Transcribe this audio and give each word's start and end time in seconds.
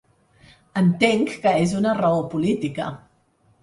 Entenc 0.81 1.37
que 1.45 1.55
és 1.69 1.79
una 1.83 1.95
raó 2.03 2.27
política. 2.35 2.93